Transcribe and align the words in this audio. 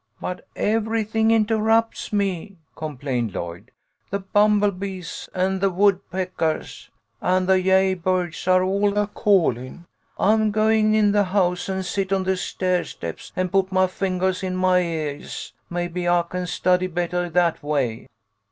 "But 0.19 0.47
everything 0.55 1.29
interrupts 1.29 2.11
me," 2.11 2.57
complained 2.75 3.35
Lloyd. 3.35 3.69
"The 4.09 4.17
bumble 4.17 4.71
bees 4.71 5.29
an' 5.35 5.59
the 5.59 5.69
woodpeckahs 5.69 6.89
an' 7.21 7.45
the 7.45 7.61
jay 7.61 7.93
birds 7.93 8.47
are 8.47 8.63
all 8.63 8.97
a 8.97 9.05
callin". 9.05 9.85
I'm 10.17 10.49
goin' 10.49 10.95
in 10.95 11.11
the 11.11 11.25
house 11.25 11.69
an' 11.69 11.83
sit 11.83 12.11
on 12.11 12.23
the 12.23 12.35
stair 12.35 12.83
steps 12.83 13.31
an' 13.35 13.49
put 13.49 13.71
my 13.71 13.85
fingahs 13.85 14.41
in 14.41 14.55
my 14.55 14.79
yeahs. 14.79 15.53
Maybe 15.69 16.09
I 16.09 16.23
can 16.23 16.47
study 16.47 16.87
bettah 16.87 17.29
that 17.33 17.61
way." 17.61 18.07